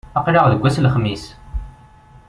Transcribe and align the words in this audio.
Aql-aɣ 0.17 0.45
deg 0.47 0.63
ass 0.67 0.77
n 0.79 0.83
lexmis. 0.85 1.23